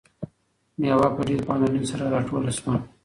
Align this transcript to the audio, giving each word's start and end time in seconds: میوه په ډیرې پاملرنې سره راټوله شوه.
میوه 0.79 1.07
په 1.15 1.21
ډیرې 1.27 1.43
پاملرنې 1.47 1.85
سره 1.91 2.05
راټوله 2.13 2.51
شوه. 2.57 2.73